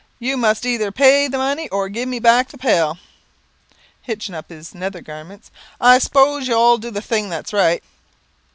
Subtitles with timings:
[0.17, 2.97] You must either pay the money, or give me back the pail.
[4.01, 7.83] (Hitching up his nether garments) I s'pose you'll do the thing that's right."